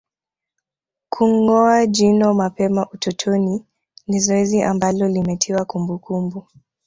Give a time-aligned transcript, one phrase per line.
[1.09, 3.65] Kungoa jino mapema utotoni
[4.07, 6.47] ni zoezi ambalo limetiwa kumbukumbu